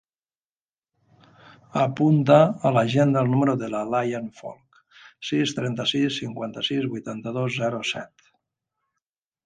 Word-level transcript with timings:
Apunta 1.81 2.37
a 2.69 2.71
l'agenda 2.77 3.23
el 3.25 3.29
número 3.35 3.55
de 3.65 3.71
la 3.75 3.83
Layan 3.91 4.33
Folch: 4.41 4.83
sis, 5.31 5.57
trenta-sis, 5.61 6.21
cinquanta-sis, 6.25 6.93
vuitanta-dos, 6.97 7.63
zero, 7.63 7.87
set. 7.95 8.31